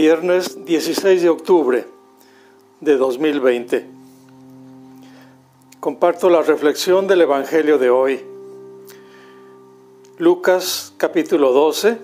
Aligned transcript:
viernes 0.00 0.64
16 0.64 1.20
de 1.20 1.28
octubre 1.28 1.86
de 2.80 2.96
2020. 2.96 3.86
Comparto 5.78 6.30
la 6.30 6.40
reflexión 6.40 7.06
del 7.06 7.20
Evangelio 7.20 7.76
de 7.76 7.90
hoy. 7.90 8.24
Lucas 10.16 10.94
capítulo 10.96 11.52
12, 11.52 11.98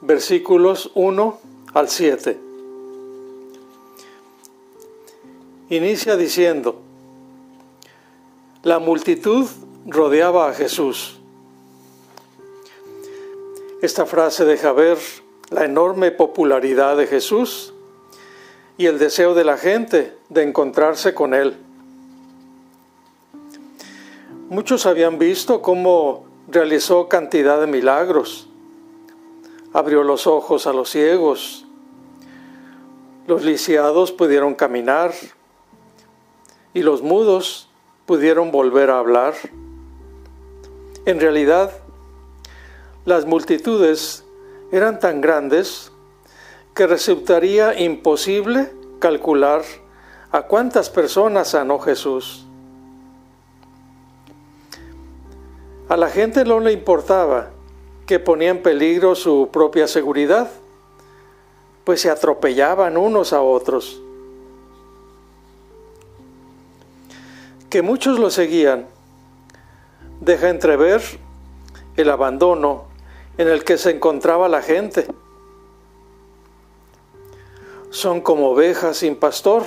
versículos 0.00 0.90
1 0.96 1.38
al 1.72 1.88
7. 1.88 2.36
Inicia 5.70 6.16
diciendo, 6.16 6.80
la 8.64 8.80
multitud 8.80 9.46
rodeaba 9.86 10.50
a 10.50 10.52
Jesús. 10.52 11.20
Esta 13.82 14.04
frase 14.04 14.44
deja 14.44 14.72
ver 14.72 14.98
la 15.50 15.64
enorme 15.64 16.10
popularidad 16.10 16.96
de 16.96 17.06
Jesús 17.06 17.72
y 18.76 18.86
el 18.86 18.98
deseo 18.98 19.34
de 19.34 19.44
la 19.44 19.56
gente 19.56 20.16
de 20.28 20.42
encontrarse 20.42 21.14
con 21.14 21.34
Él. 21.34 21.56
Muchos 24.48 24.86
habían 24.86 25.18
visto 25.18 25.60
cómo 25.60 26.24
realizó 26.48 27.08
cantidad 27.08 27.60
de 27.60 27.66
milagros. 27.66 28.48
Abrió 29.72 30.02
los 30.02 30.26
ojos 30.26 30.66
a 30.66 30.72
los 30.72 30.90
ciegos. 30.90 31.66
Los 33.26 33.44
lisiados 33.44 34.12
pudieron 34.12 34.54
caminar 34.54 35.12
y 36.72 36.82
los 36.82 37.02
mudos 37.02 37.68
pudieron 38.06 38.50
volver 38.50 38.90
a 38.90 38.98
hablar. 38.98 39.34
En 41.04 41.20
realidad, 41.20 41.72
las 43.04 43.26
multitudes 43.26 44.24
eran 44.70 44.98
tan 44.98 45.20
grandes 45.20 45.92
que 46.74 46.86
resultaría 46.86 47.78
imposible 47.78 48.70
calcular 48.98 49.62
a 50.30 50.42
cuántas 50.42 50.90
personas 50.90 51.48
sanó 51.48 51.78
Jesús. 51.78 52.44
A 55.88 55.96
la 55.96 56.10
gente 56.10 56.44
no 56.44 56.60
le 56.60 56.72
importaba 56.72 57.50
que 58.06 58.18
ponía 58.18 58.50
en 58.50 58.62
peligro 58.62 59.14
su 59.14 59.48
propia 59.50 59.88
seguridad, 59.88 60.50
pues 61.84 62.02
se 62.02 62.10
atropellaban 62.10 62.96
unos 62.98 63.32
a 63.32 63.40
otros. 63.40 64.02
Que 67.70 67.80
muchos 67.80 68.18
lo 68.18 68.30
seguían 68.30 68.86
deja 70.20 70.50
entrever 70.50 71.02
el 71.96 72.10
abandono 72.10 72.87
en 73.38 73.48
el 73.48 73.64
que 73.64 73.78
se 73.78 73.92
encontraba 73.92 74.48
la 74.48 74.60
gente. 74.60 75.06
Son 77.90 78.20
como 78.20 78.50
ovejas 78.50 78.98
sin 78.98 79.16
pastor, 79.16 79.62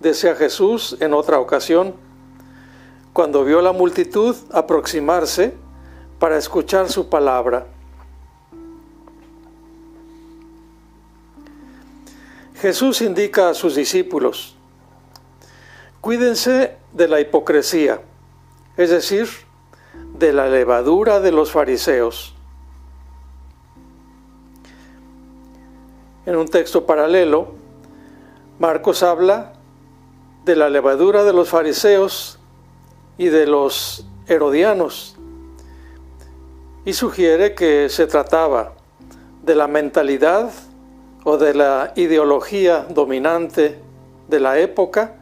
decía 0.00 0.36
Jesús 0.36 0.96
en 1.00 1.14
otra 1.14 1.40
ocasión, 1.40 1.94
cuando 3.12 3.44
vio 3.44 3.62
la 3.62 3.72
multitud 3.72 4.36
aproximarse 4.52 5.54
para 6.18 6.36
escuchar 6.36 6.88
su 6.88 7.08
palabra. 7.08 7.66
Jesús 12.60 13.02
indica 13.02 13.50
a 13.50 13.54
sus 13.54 13.74
discípulos, 13.74 14.56
cuídense 16.00 16.76
de 16.92 17.08
la 17.08 17.20
hipocresía, 17.20 18.00
es 18.76 18.90
decir, 18.90 19.28
de 20.14 20.32
la 20.32 20.48
levadura 20.48 21.20
de 21.20 21.32
los 21.32 21.50
fariseos. 21.50 22.33
En 26.26 26.36
un 26.36 26.48
texto 26.48 26.86
paralelo, 26.86 27.48
Marcos 28.58 29.02
habla 29.02 29.52
de 30.44 30.56
la 30.56 30.70
levadura 30.70 31.22
de 31.24 31.34
los 31.34 31.50
fariseos 31.50 32.38
y 33.18 33.26
de 33.26 33.46
los 33.46 34.06
herodianos 34.26 35.16
y 36.86 36.92
sugiere 36.92 37.54
que 37.54 37.88
se 37.88 38.06
trataba 38.06 38.72
de 39.42 39.54
la 39.54 39.66
mentalidad 39.66 40.50
o 41.24 41.36
de 41.36 41.54
la 41.54 41.92
ideología 41.96 42.86
dominante 42.88 43.78
de 44.28 44.40
la 44.40 44.58
época 44.58 45.16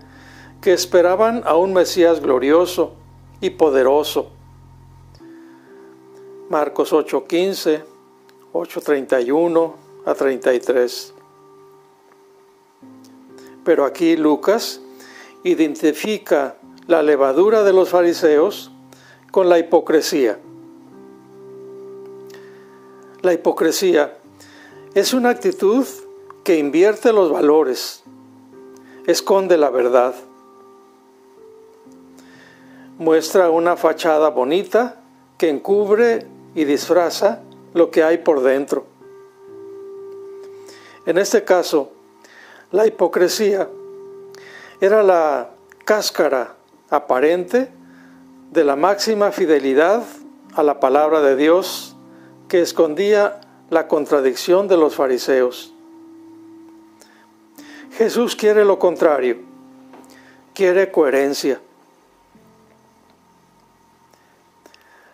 que 0.60 0.72
esperaban 0.72 1.42
a 1.44 1.56
un 1.56 1.72
Mesías 1.72 2.20
glorioso 2.20 2.94
y 3.40 3.50
poderoso. 3.50 4.30
Marcos 6.48 6.92
8:15, 6.92 7.82
8:31, 8.52 9.74
a 10.04 10.14
33. 10.14 11.14
Pero 13.64 13.84
aquí 13.84 14.16
Lucas 14.16 14.80
identifica 15.44 16.56
la 16.86 17.02
levadura 17.02 17.62
de 17.62 17.72
los 17.72 17.90
fariseos 17.90 18.70
con 19.30 19.48
la 19.48 19.58
hipocresía. 19.58 20.38
La 23.22 23.32
hipocresía 23.32 24.16
es 24.94 25.14
una 25.14 25.30
actitud 25.30 25.86
que 26.44 26.58
invierte 26.58 27.12
los 27.12 27.30
valores, 27.30 28.02
esconde 29.06 29.56
la 29.56 29.70
verdad, 29.70 30.14
muestra 32.98 33.50
una 33.50 33.76
fachada 33.76 34.30
bonita 34.30 35.00
que 35.38 35.48
encubre 35.48 36.26
y 36.54 36.64
disfraza 36.64 37.42
lo 37.74 37.90
que 37.90 38.02
hay 38.02 38.19
por 38.19 38.42
dentro. 38.42 38.91
En 41.04 41.18
este 41.18 41.42
caso, 41.42 41.92
la 42.70 42.86
hipocresía 42.86 43.68
era 44.80 45.02
la 45.02 45.50
cáscara 45.84 46.54
aparente 46.90 47.70
de 48.50 48.64
la 48.64 48.76
máxima 48.76 49.32
fidelidad 49.32 50.04
a 50.54 50.62
la 50.62 50.78
palabra 50.78 51.20
de 51.20 51.34
Dios 51.34 51.96
que 52.48 52.60
escondía 52.60 53.40
la 53.70 53.88
contradicción 53.88 54.68
de 54.68 54.76
los 54.76 54.94
fariseos. 54.94 55.72
Jesús 57.92 58.36
quiere 58.36 58.64
lo 58.64 58.78
contrario, 58.78 59.38
quiere 60.54 60.92
coherencia. 60.92 61.60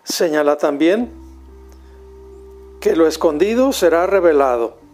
Señala 0.05 0.59
también 0.59 1.11
que 2.81 2.95
lo 2.95 3.07
escondido 3.07 3.73
será 3.73 4.07
revelado 4.07 4.88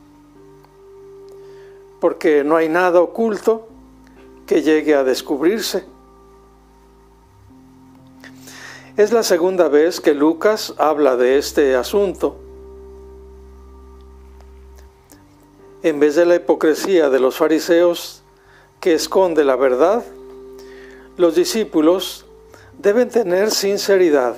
porque 2.05 2.45
no 2.45 2.57
hay 2.57 2.69
nada 2.69 3.01
oculto 3.01 3.67
que 4.47 4.61
llegue 4.61 4.95
a 4.95 5.05
descubrirse. 5.05 5.87
Es 8.99 9.11
la 9.11 9.23
segunda 9.23 9.69
vez 9.69 10.03
que 10.03 10.13
Lucas 10.13 10.75
habla 10.77 11.17
de 11.17 11.39
este 11.39 11.75
asunto. 11.75 12.37
En 15.83 15.99
vez 15.99 16.15
de 16.17 16.27
la 16.27 16.35
hipocresía 16.35 17.09
de 17.09 17.21
los 17.21 17.39
fariseos 17.39 18.23
que 18.81 18.93
esconde 18.93 19.43
la 19.43 19.57
verdad, 19.57 20.05
los 21.17 21.35
discípulos 21.35 22.27
deben 22.79 23.09
tener 23.09 23.51
sinceridad. 23.51 24.37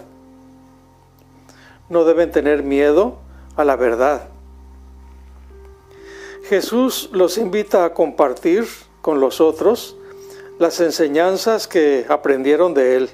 No 1.89 2.05
deben 2.05 2.31
tener 2.31 2.63
miedo 2.63 3.19
a 3.57 3.65
la 3.65 3.75
verdad. 3.75 4.36
Jesús 6.49 7.11
los 7.13 7.39
invita 7.39 7.85
a 7.85 7.93
compartir 7.93 8.69
con 9.03 9.19
los 9.19 9.41
otros 9.41 9.97
las 10.61 10.81
enseñanzas 10.81 11.67
que 11.67 12.07
aprendieron 12.09 12.73
de 12.73 12.97
Él. 12.97 13.11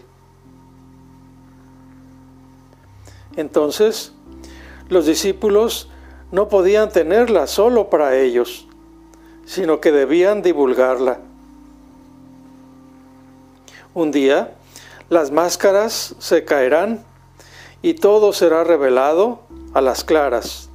Entonces, 3.36 4.12
los 4.90 5.06
discípulos 5.06 5.88
no 6.30 6.48
podían 6.48 6.90
tenerla 6.90 7.46
solo 7.46 7.88
para 7.88 8.18
ellos, 8.18 8.66
sino 9.46 9.80
que 9.80 9.92
debían 9.92 10.42
divulgarla. 10.42 11.20
Un 13.94 14.10
día, 14.10 14.56
las 15.08 15.30
máscaras 15.30 16.14
se 16.18 16.44
caerán 16.44 17.02
y 17.80 17.94
todo 17.94 18.34
será 18.34 18.62
revelado 18.62 19.40
a 19.72 19.80
las 19.80 20.04
claras 20.04 20.68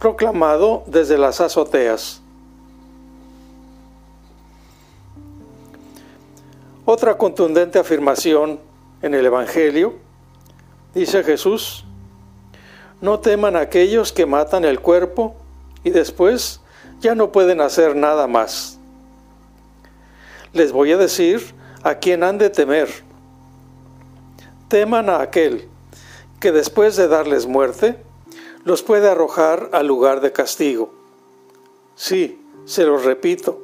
proclamado 0.00 0.82
desde 0.86 1.18
las 1.18 1.42
azoteas. 1.42 2.22
Otra 6.86 7.16
contundente 7.18 7.78
afirmación 7.78 8.58
en 9.02 9.14
el 9.14 9.26
Evangelio, 9.26 9.94
dice 10.94 11.22
Jesús, 11.22 11.84
no 13.02 13.20
teman 13.20 13.56
aquellos 13.56 14.10
que 14.12 14.24
matan 14.24 14.64
el 14.64 14.80
cuerpo 14.80 15.36
y 15.84 15.90
después 15.90 16.60
ya 17.00 17.14
no 17.14 17.30
pueden 17.30 17.60
hacer 17.60 17.94
nada 17.94 18.26
más. 18.26 18.78
Les 20.54 20.72
voy 20.72 20.92
a 20.92 20.96
decir 20.96 21.54
a 21.82 21.96
quién 21.96 22.24
han 22.24 22.38
de 22.38 22.48
temer. 22.48 22.88
Teman 24.68 25.10
a 25.10 25.20
aquel 25.20 25.68
que 26.40 26.52
después 26.52 26.96
de 26.96 27.06
darles 27.06 27.46
muerte, 27.46 27.96
los 28.64 28.82
puede 28.82 29.08
arrojar 29.08 29.70
al 29.72 29.86
lugar 29.86 30.20
de 30.20 30.32
castigo. 30.32 30.92
Sí, 31.96 32.40
se 32.64 32.84
lo 32.84 32.98
repito, 32.98 33.60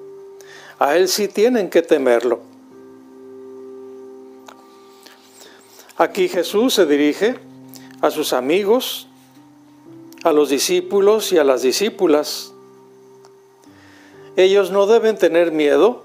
a 0.78 0.96
Él 0.96 1.08
sí 1.08 1.28
tienen 1.28 1.70
que 1.70 1.82
temerlo. 1.82 2.40
Aquí 5.96 6.28
Jesús 6.28 6.74
se 6.74 6.84
dirige 6.84 7.38
a 8.02 8.10
sus 8.10 8.32
amigos, 8.34 9.08
a 10.24 10.32
los 10.32 10.50
discípulos 10.50 11.32
y 11.32 11.38
a 11.38 11.44
las 11.44 11.62
discípulas. 11.62 12.52
Ellos 14.36 14.70
no 14.70 14.86
deben 14.86 15.16
tener 15.16 15.52
miedo 15.52 16.04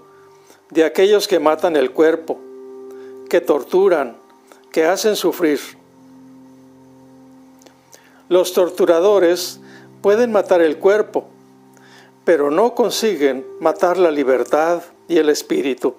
de 0.70 0.86
aquellos 0.86 1.28
que 1.28 1.40
matan 1.40 1.76
el 1.76 1.92
cuerpo, 1.92 2.40
que 3.30 3.42
torturan, 3.42 4.16
que 4.72 4.86
hacen 4.86 5.18
sufrir. 5.18 5.60
Los 8.32 8.54
torturadores 8.54 9.60
pueden 10.02 10.32
matar 10.32 10.62
el 10.62 10.78
cuerpo, 10.78 11.26
pero 12.24 12.50
no 12.50 12.76
consiguen 12.76 13.46
matar 13.60 13.98
la 13.98 14.10
libertad 14.10 14.84
y 15.10 15.18
el 15.18 15.28
espíritu. 15.28 15.96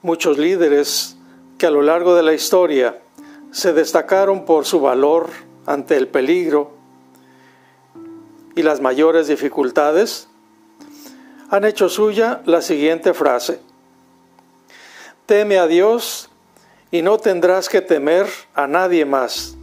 Muchos 0.00 0.38
líderes 0.38 1.18
que 1.58 1.66
a 1.66 1.70
lo 1.70 1.82
largo 1.82 2.14
de 2.14 2.22
la 2.22 2.32
historia 2.32 3.02
se 3.50 3.74
destacaron 3.74 4.46
por 4.46 4.64
su 4.64 4.80
valor 4.80 5.28
ante 5.66 5.98
el 5.98 6.08
peligro 6.08 6.70
y 8.54 8.62
las 8.62 8.80
mayores 8.80 9.28
dificultades, 9.28 10.26
han 11.50 11.66
hecho 11.66 11.90
suya 11.90 12.40
la 12.46 12.62
siguiente 12.62 13.12
frase. 13.12 13.60
Teme 15.26 15.58
a 15.58 15.66
Dios 15.66 16.30
y 16.90 17.02
no 17.02 17.18
tendrás 17.18 17.68
que 17.68 17.80
temer 17.80 18.26
a 18.54 18.66
nadie 18.66 19.04
más. 19.04 19.56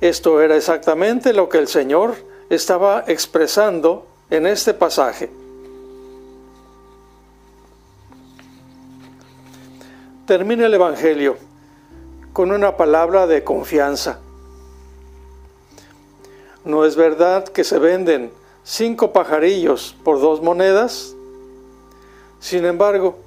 Esto 0.00 0.40
era 0.40 0.56
exactamente 0.56 1.32
lo 1.32 1.48
que 1.48 1.58
el 1.58 1.68
Señor 1.68 2.16
estaba 2.50 3.04
expresando 3.06 4.06
en 4.30 4.46
este 4.46 4.74
pasaje. 4.74 5.30
Termina 10.26 10.66
el 10.66 10.74
Evangelio 10.74 11.36
con 12.32 12.50
una 12.50 12.76
palabra 12.76 13.26
de 13.26 13.44
confianza. 13.44 14.18
¿No 16.64 16.84
es 16.84 16.96
verdad 16.96 17.46
que 17.46 17.62
se 17.62 17.78
venden 17.78 18.32
cinco 18.64 19.12
pajarillos 19.12 19.96
por 20.02 20.20
dos 20.20 20.42
monedas? 20.42 21.14
Sin 22.40 22.64
embargo, 22.64 23.18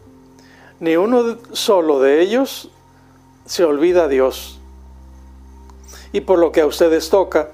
ni 0.79 0.95
uno 0.95 1.37
solo 1.51 1.99
de 1.99 2.21
ellos 2.21 2.69
se 3.45 3.63
olvida 3.63 4.05
a 4.05 4.07
Dios. 4.07 4.59
Y 6.11 6.21
por 6.21 6.39
lo 6.39 6.51
que 6.51 6.61
a 6.61 6.65
ustedes 6.65 7.09
toca, 7.09 7.51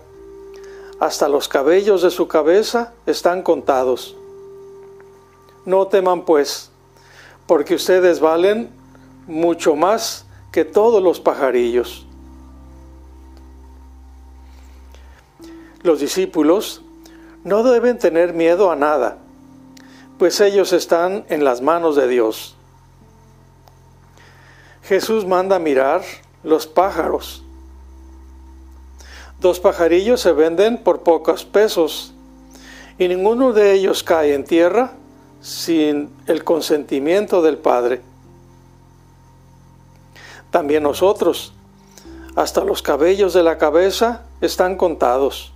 hasta 1.00 1.28
los 1.28 1.48
cabellos 1.48 2.02
de 2.02 2.12
su 2.12 2.28
cabeza 2.28 2.94
están 3.06 3.42
contados. 3.42 4.16
No 5.66 5.88
teman 5.88 6.24
pues, 6.26 6.72
porque 7.48 7.76
ustedes 7.76 8.20
valen 8.20 8.70
mucho 9.28 9.76
más 9.76 10.26
que 10.52 10.64
todos 10.64 11.02
los 11.02 11.20
pajarillos. 11.20 12.06
Los 15.84 16.00
discípulos 16.00 16.82
no 17.44 17.64
deben 17.64 18.00
tener 18.00 18.34
miedo 18.34 18.72
a 18.72 18.76
nada, 18.76 19.18
pues 20.18 20.40
ellos 20.40 20.74
están 20.74 21.26
en 21.30 21.44
las 21.44 21.62
manos 21.62 21.96
de 21.96 22.08
Dios. 22.08 22.55
Jesús 24.88 25.26
manda 25.26 25.58
mirar 25.58 26.04
los 26.44 26.68
pájaros. 26.68 27.44
Dos 29.40 29.60
pajarillos 29.60 30.22
se 30.22 30.32
venden 30.32 30.78
por 30.78 31.02
pocos 31.02 31.44
pesos 31.44 32.14
y 33.00 33.08
ninguno 33.08 33.52
de 33.52 33.74
ellos 33.74 34.04
cae 34.04 34.36
en 34.36 34.44
tierra 34.44 34.94
sin 35.42 36.10
el 36.28 36.44
consentimiento 36.44 37.42
del 37.42 37.58
Padre. 37.58 38.02
También 40.52 40.84
nosotros, 40.84 41.54
hasta 42.36 42.64
los 42.64 42.84
cabellos 42.84 43.34
de 43.34 43.42
la 43.42 43.58
cabeza 43.58 44.22
están 44.40 44.78
contados. 44.78 45.52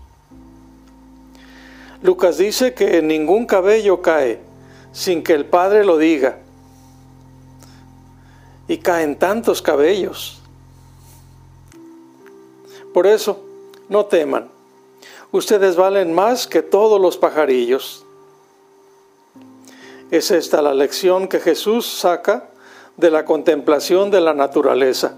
Lucas 2.01 2.37
dice 2.37 2.73
que 2.73 3.01
ningún 3.03 3.45
cabello 3.45 4.01
cae 4.01 4.39
sin 4.91 5.23
que 5.23 5.33
el 5.33 5.45
Padre 5.45 5.85
lo 5.85 5.97
diga. 5.97 6.39
Y 8.69 8.77
caen 8.77 9.19
tantos 9.19 9.61
cabellos. 9.61 10.39
Por 12.93 13.05
eso, 13.05 13.43
no 13.89 14.05
teman. 14.05 14.49
Ustedes 15.31 15.75
valen 15.75 16.13
más 16.13 16.47
que 16.47 16.61
todos 16.61 17.01
los 17.01 17.17
pajarillos. 17.17 18.05
Es 20.11 20.31
esta 20.31 20.61
la 20.61 20.73
lección 20.73 21.27
que 21.27 21.39
Jesús 21.39 21.85
saca 21.85 22.49
de 22.97 23.11
la 23.11 23.25
contemplación 23.25 24.09
de 24.09 24.21
la 24.21 24.33
naturaleza. 24.33 25.15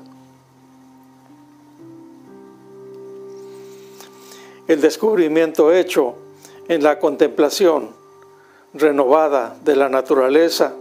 El 4.68 4.80
descubrimiento 4.80 5.74
hecho 5.74 6.15
en 6.68 6.83
la 6.83 7.00
contemplación 7.00 7.89
renovada 8.74 9.57
de 9.65 9.75
la 9.75 9.89
naturaleza 9.89 10.74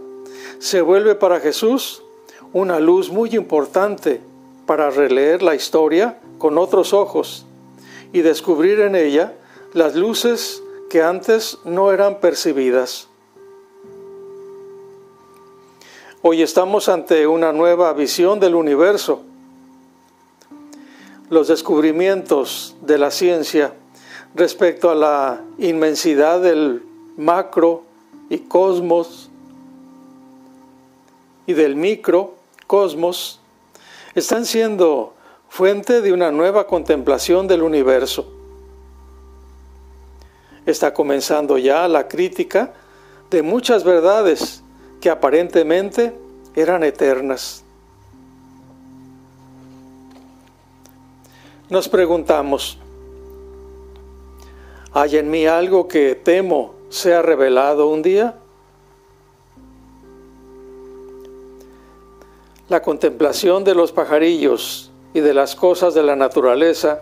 se 0.59 0.79
vuelve 0.81 1.15
para 1.15 1.41
Jesús 1.41 2.03
una 2.53 2.79
luz 2.79 3.09
muy 3.11 3.29
importante 3.35 4.21
para 4.65 4.89
releer 4.89 5.41
la 5.41 5.55
historia 5.55 6.19
con 6.37 6.57
otros 6.57 6.93
ojos 6.93 7.45
y 8.11 8.21
descubrir 8.21 8.81
en 8.81 8.95
ella 8.95 9.33
las 9.73 9.95
luces 9.95 10.61
que 10.89 11.01
antes 11.01 11.59
no 11.63 11.93
eran 11.93 12.19
percibidas. 12.19 13.07
Hoy 16.21 16.41
estamos 16.41 16.89
ante 16.89 17.25
una 17.25 17.53
nueva 17.53 17.93
visión 17.93 18.39
del 18.39 18.55
universo. 18.55 19.21
Los 21.29 21.47
descubrimientos 21.47 22.75
de 22.81 22.97
la 22.97 23.11
ciencia 23.11 23.73
respecto 24.35 24.89
a 24.89 24.95
la 24.95 25.41
inmensidad 25.57 26.41
del 26.41 26.83
macro 27.17 27.83
y 28.29 28.39
cosmos 28.39 29.29
y 31.47 31.53
del 31.53 31.75
micro 31.75 32.40
cosmos 32.71 33.41
están 34.15 34.45
siendo 34.45 35.13
fuente 35.49 35.99
de 35.99 36.13
una 36.13 36.31
nueva 36.31 36.67
contemplación 36.67 37.45
del 37.45 37.63
universo. 37.63 38.31
Está 40.65 40.93
comenzando 40.93 41.57
ya 41.57 41.85
la 41.89 42.07
crítica 42.07 42.71
de 43.29 43.41
muchas 43.41 43.83
verdades 43.83 44.63
que 45.01 45.09
aparentemente 45.09 46.15
eran 46.55 46.85
eternas. 46.85 47.65
Nos 51.69 51.89
preguntamos, 51.89 52.77
¿hay 54.93 55.17
en 55.17 55.29
mí 55.29 55.45
algo 55.45 55.89
que 55.89 56.15
temo 56.15 56.75
sea 56.87 57.21
revelado 57.21 57.89
un 57.89 58.01
día? 58.01 58.40
La 62.71 62.81
contemplación 62.81 63.65
de 63.65 63.75
los 63.75 63.91
pajarillos 63.91 64.91
y 65.13 65.19
de 65.19 65.33
las 65.33 65.57
cosas 65.57 65.93
de 65.93 66.03
la 66.03 66.15
naturaleza 66.15 67.01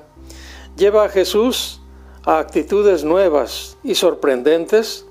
lleva 0.75 1.03
a 1.03 1.09
Jesús 1.09 1.79
a 2.25 2.39
actitudes 2.39 3.03
nuevas 3.03 3.77
y 3.83 3.93
sorprendentes 3.93 5.05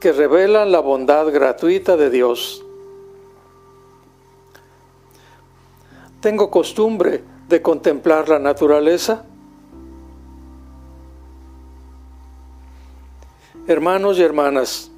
que 0.00 0.10
revelan 0.10 0.72
la 0.72 0.80
bondad 0.80 1.30
gratuita 1.30 1.96
de 1.96 2.10
Dios. 2.10 2.64
¿Tengo 6.20 6.50
costumbre 6.50 7.22
de 7.48 7.62
contemplar 7.62 8.28
la 8.28 8.40
naturaleza? 8.40 9.24
Hermanos 13.68 14.18
y 14.18 14.22
hermanas, 14.24 14.90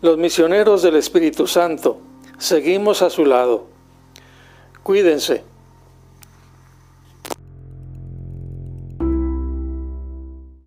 los 0.00 0.16
misioneros 0.16 0.82
del 0.82 0.94
Espíritu 0.94 1.48
Santo, 1.48 1.98
seguimos 2.38 3.02
a 3.02 3.10
su 3.10 3.24
lado. 3.24 3.74
Cuídense 4.86 5.42